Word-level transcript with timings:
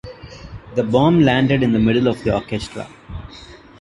The 0.73 0.83
bomb 0.83 1.19
landed 1.19 1.61
in 1.61 1.73
the 1.73 1.79
middle 1.79 2.07
of 2.07 2.23
the 2.23 2.33
orchestra. 2.33 2.89